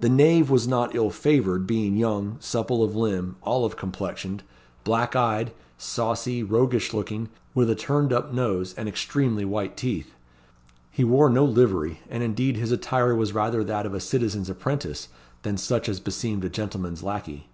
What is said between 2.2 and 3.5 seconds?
supple of limb,